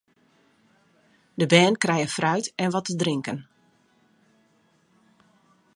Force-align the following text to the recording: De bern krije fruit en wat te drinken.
De 1.33 1.45
bern 1.45 1.77
krije 1.83 2.07
fruit 2.07 2.51
en 2.55 2.71
wat 2.71 2.85
te 2.85 2.95
drinken. 2.95 3.47